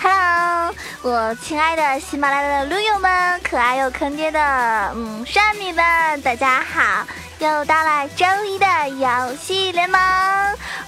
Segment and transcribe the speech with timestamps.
[0.00, 4.40] Hello，我亲爱的喜马拉雅的驴友们，可爱又坑爹的
[4.94, 7.06] 嗯山米们，大家好。
[7.40, 10.00] 又到了周一的游戏联盟，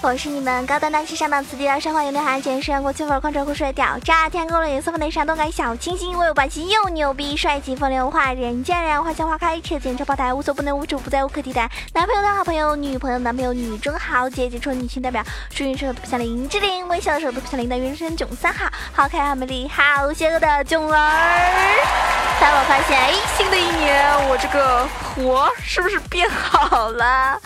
[0.00, 11.70] 我是你们高端大气上档次第的生活有内涵、简约国气范儿、狂拽酷帅屌炸天、够了颜色粉的闪动感小清新、威武霸气又牛逼、帅气风流话人见人花见花开、车见车爆胎、无所不能、无处不在、无可替代。
[11.94, 15.22] 男朋友的好朋友、女朋友男朋友、女中豪杰、杰出女性代表、
[15.52, 22.09] 属于时都不像林志玲、微笑的时候都不像林的原生囧三号、好可爱、好美丽、好邪恶的囧儿。
[22.40, 26.28] 但我发现，哎，新的一年我这个活是不是变？
[26.30, 27.38] 好了，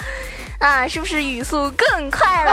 [0.61, 2.52] 啊，是不是语速更快了？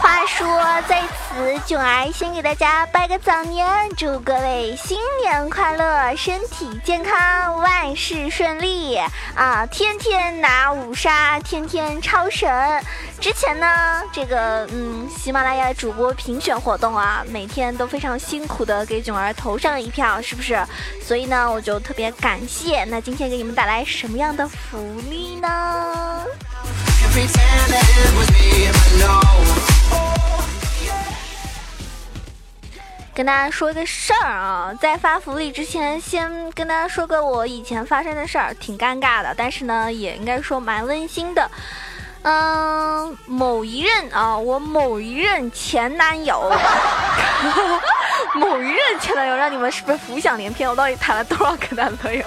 [0.00, 0.46] 话说
[0.88, 8.96] 在此，囧儿先给大家拜个早年，祝各位新年快乐，身体健康，万事顺利
[9.34, 9.66] 啊！
[9.66, 12.48] 天天拿五杀，天天超神。
[13.20, 20.64] 之前呢，这个嗯，喜马拉雅主播评选活动啊，每天都非常辛苦的给囧儿投上一票，是不是？
[21.02, 22.84] 所以呢，我就特别感谢。
[22.84, 24.78] 那今天给你们带来什么样的福
[25.10, 26.24] 利呢？
[33.18, 41.50] 跟大家说个事儿啊，在发福利之前，先跟大家说个我以前发生的事儿，挺尴尬的，但是呢，也应该说蛮温馨的。
[42.22, 46.48] 嗯，某一任啊，我某一任前男友，
[48.38, 50.70] 某一任前男友，让你们是不是浮想联翩？
[50.70, 52.24] 我到底谈了多少个男朋友？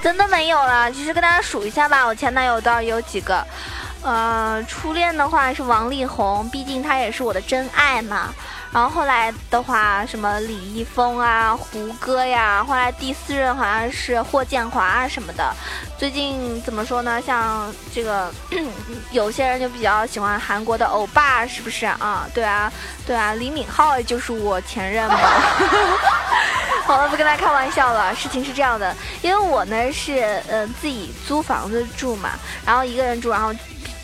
[0.00, 0.88] 真的没有了。
[0.92, 3.44] 其实跟大家数一下吧，我前男友到底有几个？
[4.02, 8.32] 呃，初恋的话是王力宏，毕竟他也是我的真爱嘛。
[8.72, 15.52] 然后后来的话，什么李易峰啊、胡歌呀，后来第四任好像是霍建华啊什么的。
[15.98, 17.20] 最近怎么说呢？
[17.20, 18.32] 像这个
[19.10, 22.26] 有些人就比较喜欢韩国的欧巴，是不是啊？
[22.32, 22.72] 对啊，
[23.04, 25.18] 对啊，李敏镐就是我前任嘛。
[26.86, 28.14] 好了，不跟大家开玩笑了。
[28.14, 32.30] 事情是这样的，因为我呢是呃自己租房子住嘛，
[32.64, 33.52] 然后一个人住，然后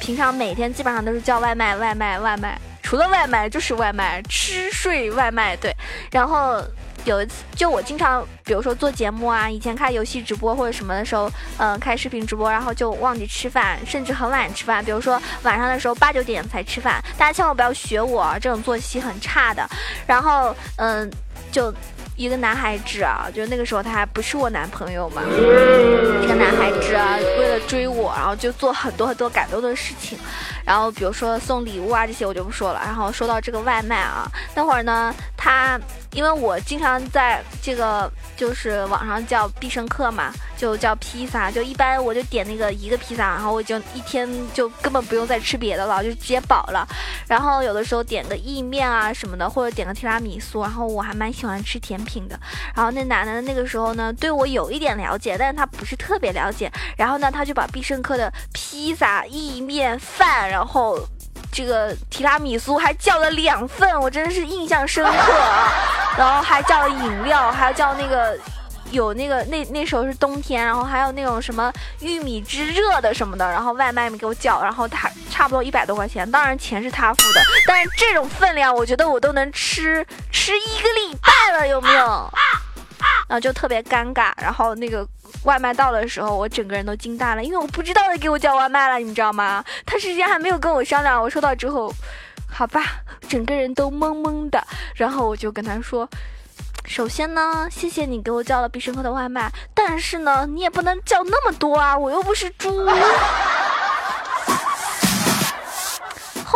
[0.01, 2.59] 平常每天基本上都是叫外卖，外卖，外卖。
[2.87, 5.75] 除了外卖就是外卖，吃睡外卖，对。
[6.09, 6.63] 然后
[7.05, 14.85] 有一次，就我经常，比如说做节目啊，以前开游戏直播或者什么的时候，嗯，开视频直播，然后就忘记吃饭，甚至很晚吃饭。
[14.85, 19.69] 比如说晚上的时候八九点才吃饭，大家千万不要学我，这种作息很差的。
[20.07, 21.11] 然后，嗯，
[21.51, 21.75] 就。
[22.19, 25.21] 一个男孩子啊，就那个时候他还不是我男朋友嘛。
[25.23, 30.19] 一个男孩子啊，为了追我，然后就做很多很多感动的事情。
[30.67, 32.81] 然后比如说送礼物啊这些我就不说了。
[32.85, 35.15] 然后说到这个外卖啊，那会儿呢，
[35.47, 35.81] 他
[36.13, 46.87] 因为我经常在这个就是网上叫必胜客嘛，就叫披萨，就一般我就点那个一个披萨，然后我就一天就根本不用再吃别的了，就直接饱了。
[47.29, 51.97] 然后有的时候点个意面啊什么的，或者点个提拉米苏，然后我还蛮喜欢吃甜。
[52.07, 52.39] 品的，
[52.75, 56.71] 然后那男的那个时候呢，对我有一点了解，但是他不是特别了解。
[56.97, 60.99] 然后呢，他就把必胜客的披萨、意面、饭，然后
[61.53, 65.73] 这个提拉米苏还叫了两份，我真的是印象深刻啊。
[66.19, 68.37] 然后还叫了饮料，还要叫那个。
[68.93, 82.33] 有那个那那时候是冬天，然后还有那种什么玉米汁热的什么的，然后外卖没给我叫，然后他差不多一百多块钱，当然钱是他付的，但是这种分量，我觉得我都能吃吃一个礼拜了，有没有？
[83.29, 85.07] 然后就特别尴尬，然后那个
[85.45, 89.65] 外卖到的时候，我整个人都惊呆了，因为我不知道他给我叫外卖了，你知道吗？
[89.85, 91.93] 他事先还没有跟我商量，我收到之后，
[92.49, 92.83] 好吧，
[93.29, 94.65] 整个人都懵懵的，
[94.95, 96.09] 然后我就跟他说。
[96.89, 102.87] 首先呢，谢谢你给我叫了必胜客的外卖，但是呢，你也不能叫那么多啊，我又不是猪。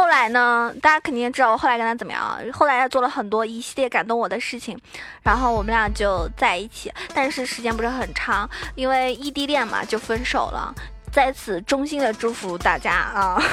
[0.00, 2.38] 后来呢，大家肯定知道我后来跟他怎么样。
[2.54, 4.74] 后来他做了很多一系列感动我的事情，
[5.22, 10.74] 然后我们俩就在一起，但是时间不是很长，因为异地恋嘛，就分手了。
[11.12, 13.42] 在此衷心的祝福大家啊。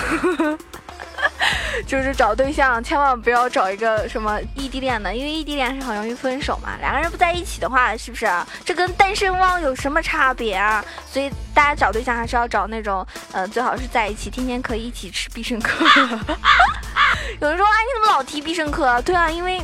[1.85, 6.75] 就是找对象，千万不要找一个什么异地恋的，因为异地恋是很容易分手嘛。
[6.79, 8.27] 两个人不在一起的话，是不是？
[8.65, 10.83] 这跟单身汪有什么差别啊？
[11.09, 15.85] 所以大家找对象还是要找那种，呃，最好是在一起，天天可以一起吃必胜客。
[17.39, 18.99] 有人说，哎，你怎么老提必胜客？
[19.03, 19.61] 对啊，因为。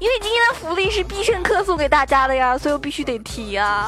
[0.00, 3.86] 因为今天的福利是必胜客送给大家的呀，所以我必须得提啊。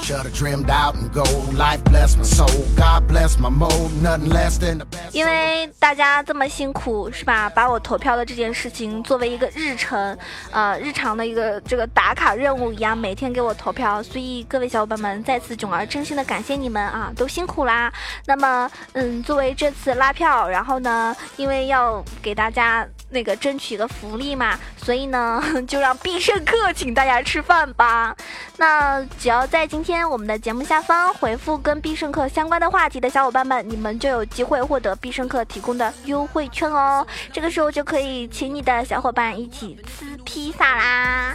[5.11, 7.49] 因为大家这么辛苦是吧？
[7.49, 10.15] 把我投票的这件事情作为一个日程，
[10.51, 17.91] 呃，日常的一个这个打卡任务一样，每天给我投票，所以各位小伙伴们再次囧儿真心的感谢你们啊，都辛苦啦。
[18.27, 28.15] 那么，嗯，作为这次拉票，然后呢，因为要给大家那个争取一个福利嘛，所以呢， 就让必胜客请大家吃饭吧。
[28.57, 37.07] 那只要在今天我们的节目下方回复跟必胜客相关的话题的小伙伴们，你们就有机会获得必胜客提供的优惠券哦。
[37.33, 41.35] 这个时候就可以请你的小伙伴一起吃披萨啦。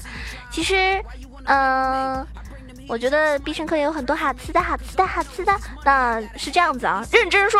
[0.52, 1.04] 其实，
[1.46, 2.25] 嗯。
[2.90, 5.54] 我觉得必胜客有很多好吃的好吃的好吃的，
[5.84, 7.60] 那是这样子啊，认真说，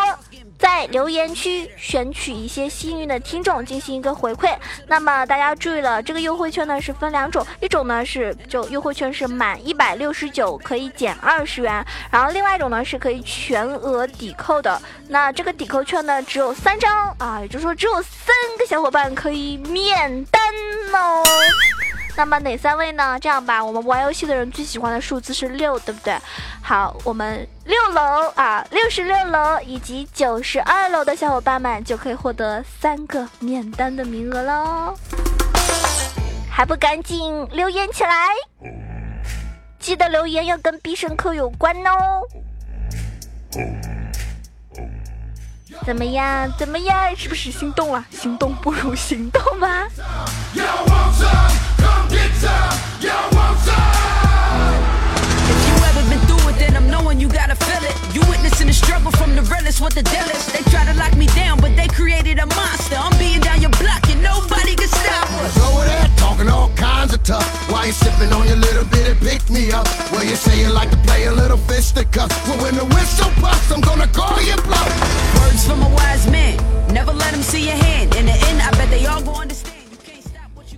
[0.68, 4.54] 在留言区选取一些幸运的听众进行一个回馈。
[4.88, 14.78] 那么大家注意了，这个优惠券呢是分两种，一种呢是就优惠券是满一百六十九可以减二十元，然后另外一种呢是可以全额抵扣的。
[15.08, 20.42] 那这个抵扣券呢只有三张啊，也就是说只有三个小伙伴可以免单
[20.94, 21.24] 哦。
[22.18, 23.18] 那么哪三位呢？
[23.20, 26.18] 这样吧，我们玩游戏的人最喜欢的数字是六，对不对？
[26.64, 34.96] 好，我们六楼啊，六十六楼以及九十二楼的小伙伴们就可以获得三个免单的名额喽！
[36.50, 38.28] 还不赶紧留言起来？
[39.78, 42.24] 记得留言要跟必胜客有关哦！
[45.86, 46.52] 怎么样？
[46.58, 47.16] 怎么样？
[47.16, 48.04] 是不是心动了？
[48.10, 49.88] 心动不如行动吗
[55.50, 57.96] ？If you ever been through it, then I'm knowing you gotta feel it.
[58.14, 60.54] You witnessing the struggle from the realest with the dealest.
[60.54, 62.98] They try to lock me down, but they created a monster.
[62.98, 65.58] I'm being down your block and nobody can stop us.
[65.68, 67.48] Over there talking all kinds of tough.
[67.72, 69.88] Why you sipping on your little bit pick me up?
[70.12, 72.30] Well, you say you like to play a little fisticuff.
[72.48, 74.92] Well, when the whistle puffs, I'm gonna call you bluff.
[75.40, 76.58] Words from a wise man.
[76.94, 78.16] Never let them see your hand.
[78.16, 79.57] In the end, I bet they all go understand.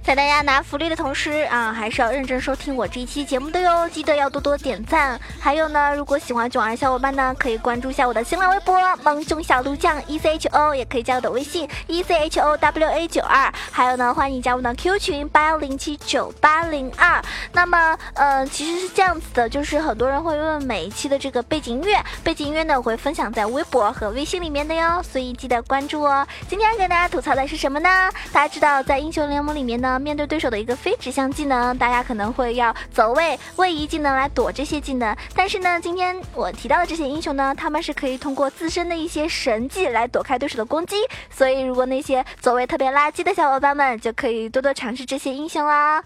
[0.09, 3.87] 在大家拿福利的同时啊，还是要认真收听我这一期节目的哟。
[3.89, 5.21] 记得要多多点赞。
[5.39, 8.75] 还有呢，如果喜欢囧儿小伙伴呢，可以关注一下我的新浪微博
[9.05, 13.53] “萌熊小鹿酱 E C H O”，也可以加我的微信 “E C H O W A 九二”。
[13.69, 17.21] 还有呢，欢迎加入我的 Q 群八幺零七九八零二。
[17.53, 26.27] 那么，呃，其实是这样子的，就是很多人会问每一期的这个背景音乐，背景音乐呢我会分享在微博和微信里面的哟，所以记得关注哦。
[26.47, 28.09] 今天跟大家吐槽的是什么呢？
[28.33, 29.98] 大家知道在英雄联盟里面呢。
[29.99, 35.15] 面对对手的一个非指向技能，大家可能会要走位、位移技能来躲这些技能。
[35.35, 40.95] 但是呢，今天我提到的这些英雄呢，他们是可以通过自身的一些神技来躲开对手的攻击。
[41.29, 46.03] 所以，如果那些走位特别垃圾的小伙伴们，就可以多多尝试这些英雄啦。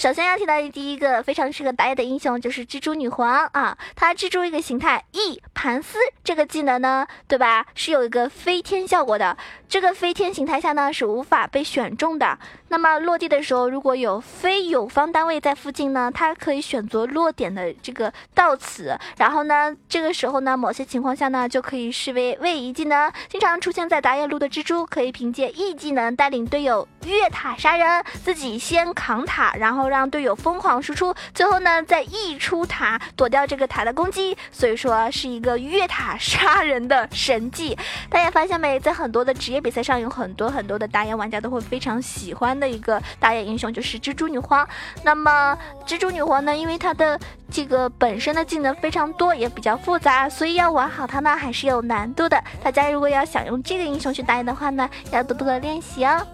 [0.00, 7.66] 首先要提到的第一个非常适合打野的英雄就是蜘蛛女皇啊，她蜘蛛一个形态 E 盘丝这个技能呢，对吧？
[7.74, 9.36] 是有一个飞天效果的。
[9.68, 12.38] 这个飞天形态下呢，是无法被选中的。
[12.68, 23.12] 那么落地的时候，如果有非友方单位在附近呢，它可以选择落点的这个到此，然后呢，这个时候呢，某些情况下呢，就可以视为位移技能。
[23.28, 34.36] 经常出现在打野路的蜘蛛，可以凭借 E 技能带领队友越塔杀人，自己先扛塔，然后让队友疯狂输出，最后呢再溢出塔躲掉这个塔的攻击。
[34.52, 37.76] 所以说是一个越塔 杀人的神技。
[38.08, 42.50] 大家发现没，在很多的职业比赛上，有很多很多的打野玩家都会非常喜欢。
[42.60, 44.68] 的一个打野英雄就是蜘蛛女皇。
[45.02, 47.18] 那么蜘蛛女皇呢，因为她的
[47.50, 52.42] 这个本身的技能非常多，也比较复杂，所以要玩好它呢还是有难度的。
[52.62, 56.26] 大家如果要想用这个英雄去打野的话呢，要多多的练习哦。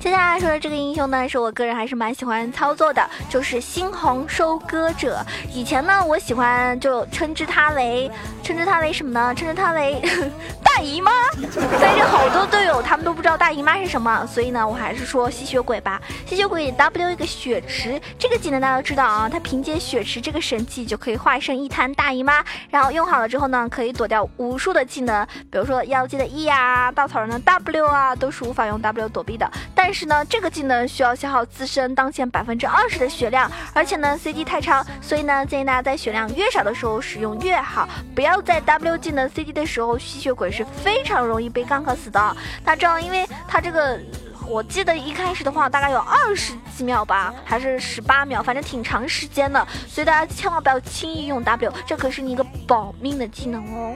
[0.00, 5.24] 接下来说的这个英雄呢，是我个人还是蛮喜欢操作的，就是猩红收割者。
[5.52, 8.10] 以前呢，我喜欢就称之他为，
[8.42, 9.34] 称之他为什么呢？
[9.34, 10.00] 称之他为
[10.78, 11.10] 大姨妈。
[11.80, 16.00] 但是好多队友他们都不知道大姨妈是什么，所以呢，我还是说吸血鬼吧。
[16.24, 29.50] 吸血鬼 W 一个血池，这个技能大家都知道啊，他凭借血池这个神器就可以化身一滩大姨妈，然后用好了之后呢，可以躲掉无数的技能，比如说妖姬的 E 啊，稻草人的 W 啊，都是无法用 W 躲避的。
[29.74, 42.36] 但是呢，这个技能需要消耗自身当前百分之二十的血量，而且呢，CD 太长，所以呢，建议大家在血量越少的时候使用越好，不要在 W 技能 CD 的时候，吸血鬼是非常容易被 gank 死的。
[42.64, 43.98] 大家知道，因为它这个。
[44.50, 53.94] 我记得一开始的话大概有二十几秒吧，还是十八秒，反正挺长时间的，所以大家千万不要轻易用 W，这可是你一个保命的技能哦。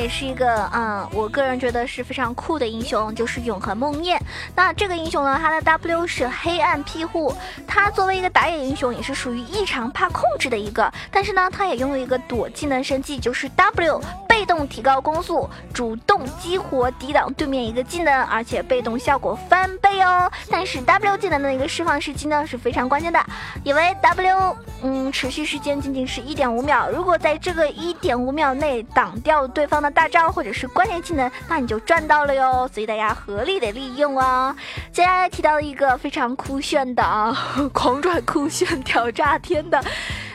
[0.00, 4.18] 也是一个，嗯，我个人觉得是非常酷的英雄，就是永恒梦魇。
[4.56, 7.34] 那这个英雄呢，他的 W 是黑暗庇护。
[7.66, 10.90] 他作为一个打野英雄，也是属于异常怕控制的一个。
[11.10, 14.00] 但是呢，他也拥有一个躲技能升级，就是 W。
[14.30, 20.30] 被动提高攻速，主动激活抵挡对面一个技能，而且被动效果翻倍哦。
[20.48, 23.20] 但是 W 技能的一个释放时机呢是非常关键的，
[23.64, 32.70] 因为 W 嗯持续时间仅仅是一点五秒，如果在这个一点五秒内挡掉对方的大招或者是关键技能，那你就赚到了哟。
[32.72, 34.54] 所以大家合理的利用啊。
[34.92, 37.36] 接下来提到一个非常酷炫的啊，
[37.72, 39.82] 狂拽酷炫屌炸天的，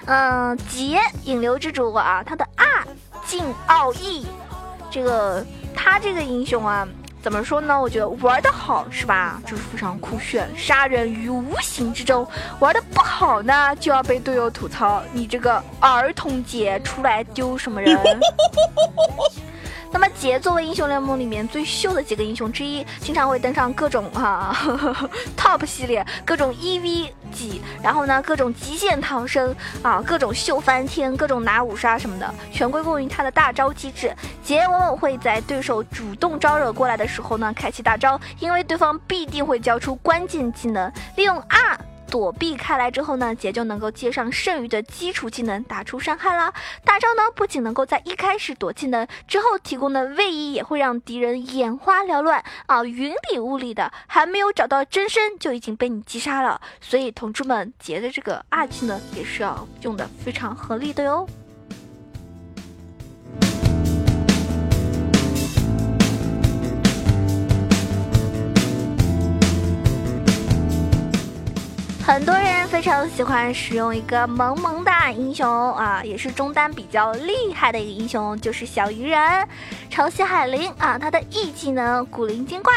[0.06, 2.46] 嗯，劫引流之主啊，他的
[3.28, 3.54] 敬。
[3.68, 4.26] 奥义，
[4.90, 6.88] 这个他这个英雄啊，
[7.22, 7.80] 怎么说呢？
[7.80, 9.42] 我觉得玩的好是吧？
[9.46, 12.26] 就是非常酷炫，杀人于无形之中；
[12.60, 17.98] 玩的不好呢，就要被队友吐槽，你这个儿童节出来丢什么人？
[20.26, 24.58] 杰作为英雄联盟里面最秀的几个英雄之一，经常会登上各种哈
[25.38, 34.12] top 系列，各种 EV 几，然后呢各种极限逃生啊，各种秀翻天，各种拿五杀什么的，全归功于他的大招机制。
[34.44, 41.78] 杰往往会在对手主动招惹过来的时候呢，开启大招，因为对方必定会交出关键技能，利用 R。
[42.16, 46.54] 躲避开来之后呢，杰就能够接上剩余的基础技能，打出伤害啦。
[46.86, 56.62] 大招呢，不仅能够在一开始躲技能，之后提供的位移也会让敌人眼花缭乱啊，云里雾里的，还没有找到真身就已经被你击杀了。
[56.80, 61.28] 所以同志们，杰的这个二技能也是要用的非常合理的哟。
[72.06, 79.20] 很多人非常喜欢使用一个萌萌哒英雄啊，也是中单比较厉害的一个英雄，就是小鱼人，
[79.90, 82.72] 潮汐海灵啊，他的 E 技能古灵精怪。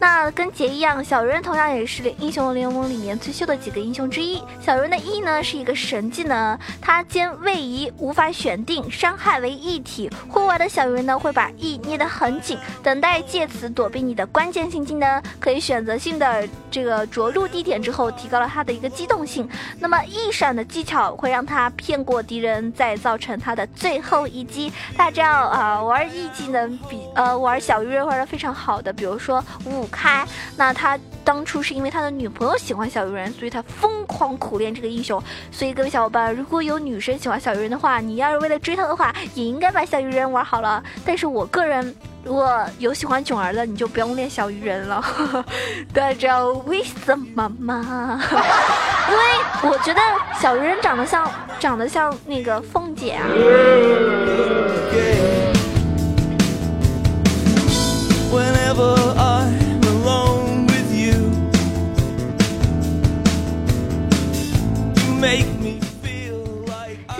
[0.00, 4.42] 那跟杰一样，小鱼人同样也是英雄联盟里面最秀的几个英雄之一。
[4.60, 10.10] 小鱼人的 E 呢是一个神技能，它兼位移，无法选定，伤害为一体。
[10.28, 19.48] 户外的小鱼人呢会把 E 捏得很紧，等待借此躲避你的关键性技能，可以选择性的这个着陆地点之后，提高了它的一个机动性。
[19.78, 24.70] 那么 E 闪的技巧会让他骗过敌人，再造成他的最后一击。
[24.98, 29.83] 大家知道啊，玩 E 技能比呃玩小鱼人玩的非常好的，比如说五。
[29.88, 30.26] 开，
[30.56, 35.22] 那他当初是因为他的女朋友喜欢小鱼人，所以他疯狂苦练这个英雄。
[35.50, 40.82] 所以各位小伙伴，如果有女生喜欢小鱼人的话，你要是为了追她的话，也应该把小鱼人玩好了。
[41.04, 45.02] 但是我个人，如果有喜欢囧儿的，你就不用练小鱼人了。
[45.92, 48.20] 大家知道为什么吗？
[49.10, 49.22] 因为
[49.70, 50.00] 我觉得
[50.40, 53.26] 小鱼人长得像，长得像那个凤姐啊。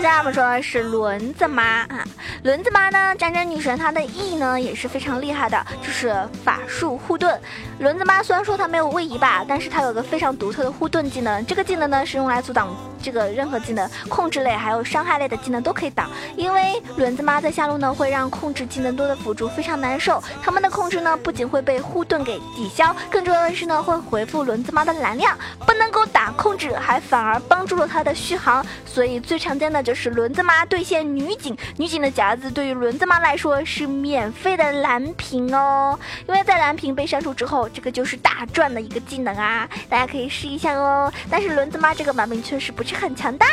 [0.05, 2.05] 接下来我们说是轮子妈啊，
[2.43, 7.41] 轮子妈呢，战争女神她的 E 呢也是非常厉害的，就是法术护盾。
[7.79, 12.69] 轮子妈虽然说她没有位移吧，但是她有个非常独特的护盾技能，这个技能呢是用来阻挡。
[13.05, 20.23] 这个任何技能、控制类还有伤害类的技能都可以挡，因为轮子妈在下路呢会让控制技能多的辅助非常难受。
[20.43, 28.65] 他们的控制呢不仅会被护盾给抵消，更重要的是呢会回复轮子妈的蓝量，不能够打控制，还反而帮助了他的续航。
[28.87, 41.13] 所以最常见的就是轮子妈对线女警，女警的夹子对于轮子妈来说是免费的蓝屏哦，因为在蓝屏被删除之后，这个就是大赚的一个技能啊，大家可以试一下哦。
[41.29, 43.05] 但是轮子妈这个版本确实不是。
[43.05, 43.47] 很强大，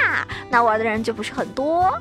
[0.49, 1.91] 那玩的人就不是很多。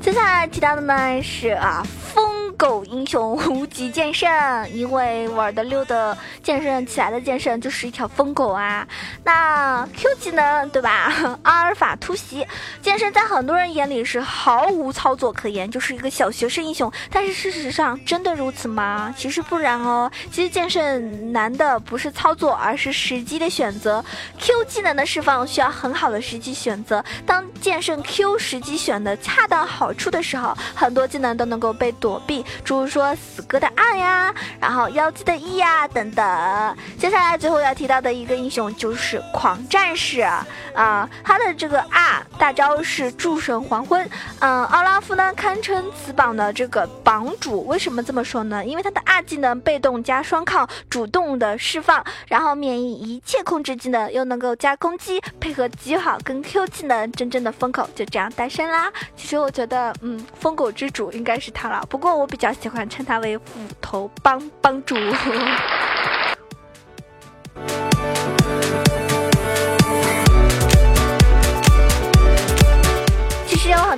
[0.00, 1.84] 接下来提到的呢是啊。
[2.14, 4.28] 疯狗英雄无极剑圣，
[4.72, 8.84] 因为玩的溜的剑圣起来的剑圣就是一条疯狗啊。
[9.22, 11.38] 那 Q 技能对吧？
[11.44, 12.44] 阿尔法突袭
[12.82, 16.90] 剑圣在很多人眼里是毫无操作可言，就是一个小学生英雄。
[17.08, 19.14] 但是事实上真的如此吗？
[19.16, 20.10] 其实不然哦。
[20.32, 24.04] 其实剑圣难的不是操作，而是时机的选择。
[24.40, 27.04] Q 技能的释放需要很好的时机选择。
[27.24, 32.44] 当剑圣 Q 时机选的恰到好处的时候，很多技能都能够被躲避。
[32.64, 36.76] 诸如说死哥的 R 呀，然后妖姬的 E 呀等等。
[36.98, 44.08] 接下来最后要提到的一个英雄就是狂战士啊，他的这个 R 大招是诸神黄昏。
[44.40, 47.66] 嗯，奥拉夫呢堪称此榜的这个榜主。
[47.66, 48.64] 为什么这么说呢？
[48.64, 58.92] 因为他的 R 技能被动加双抗，主动的释放，然后免疫一切控制技能，又能够加攻击，配合极好，跟 Q 技能真正的风口就这样诞生啦。
[59.16, 61.84] 其实我觉得，嗯，疯狗之主应该是他了。
[61.88, 63.44] 不过我比较喜欢称他为斧
[63.80, 64.94] 头帮帮主。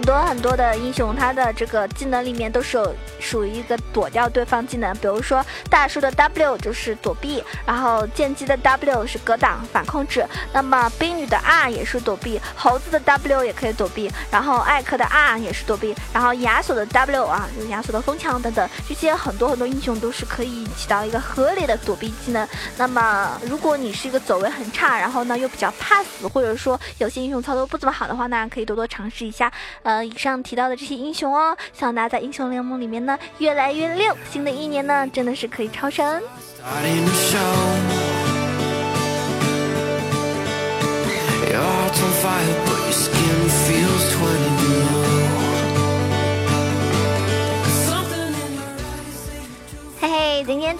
[0.00, 2.94] 很多很多的英雄，他的这个技能里面都是有。
[3.22, 22.48] 属于一个躲掉对方技能，比如说大树的 W 就是躲避，然后剑姬的 W 是格挡反控制，那么冰女的 R 也是躲避，猴子的 W 也可以躲避，然后艾克的 R 也是躲避，然后亚索的 W 啊，就是亚索的风墙等等，这些很多很多英雄都是可以起到一个合理的躲避技能。
[22.78, 29.52] 那么如果你是一个走位很差，然后呢又比较怕死，或者说有些英雄操作不怎么好的话呢，可以多多尝试一下，
[29.90, 33.18] 呃以上提到的这些英雄哦，希望大家在英雄联盟里面呢。
[33.38, 36.22] 越来越溜，新的一年呢，真的是可以超神。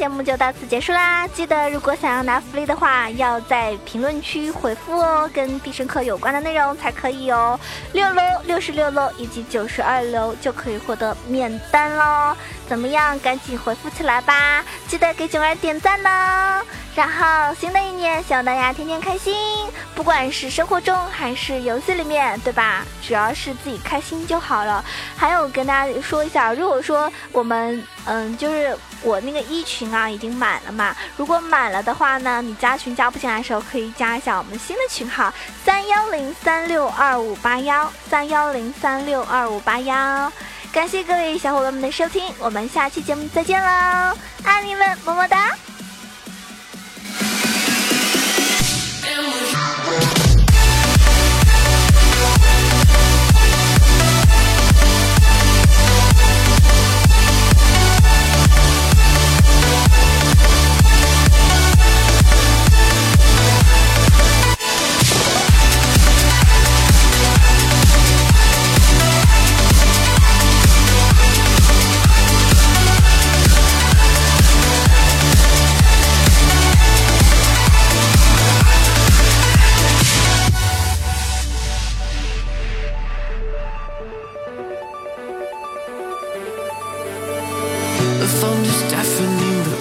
[0.00, 1.28] 节目就到此结束啦！
[1.28, 7.60] 记得如果想要拿福利的话，要在评论区回复哦，跟必胜客有关的内容才可以哦。
[7.92, 12.34] 六楼、六十六楼以及九十二楼就可以获得免单喽！
[12.66, 13.20] 怎么样？
[13.20, 14.64] 赶紧回复起来吧！
[14.88, 16.62] 记得给囧儿点赞呢！
[16.94, 19.36] 然后新的一年，希望大家天天开心，
[19.94, 22.86] 不管是生活中还是游戏里面，对吧？
[23.02, 24.82] 只要是自己开心就好了。
[25.14, 28.74] 还有跟大家说一下，如果说我们，嗯，就是。
[29.02, 35.32] 我那个一群啊已经满了嘛，如果满了的话呢，你加群加不进来的时候，可以加一下我们新的群号
[35.64, 40.32] 三幺零三六二五八幺三幺零三六二五八幺。
[40.72, 45.69] 感谢各位小伙伴们的收听，我们下期节目再见喽，爱你们，么么哒。